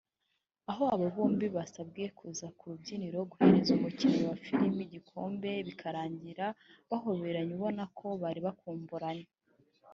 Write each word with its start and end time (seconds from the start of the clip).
aho 0.71 0.83
aba 0.93 1.07
bombi 1.15 1.47
basabwe 1.55 2.03
kuza 2.17 2.47
ku 2.57 2.63
rubyiniro 2.71 3.19
guhereza 3.31 3.71
umukinnyi 3.77 4.21
wa 4.29 4.35
filime 4.45 4.79
igikombe 4.85 5.51
bikarangira 5.67 6.45
bahoberanye 6.89 7.51
ubona 7.57 7.83
ko 7.97 8.07
bari 8.21 8.39
bakumburanye 8.47 9.27